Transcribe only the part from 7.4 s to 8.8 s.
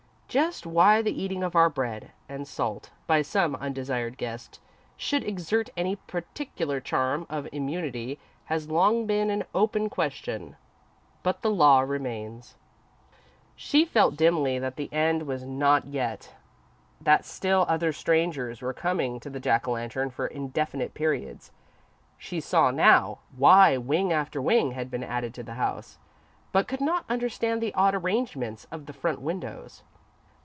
immunity, has